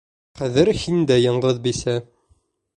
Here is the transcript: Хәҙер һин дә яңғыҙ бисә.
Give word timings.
Хәҙер 0.39 0.71
һин 0.85 1.05
дә 1.13 1.19
яңғыҙ 1.21 1.63
бисә. 1.69 1.97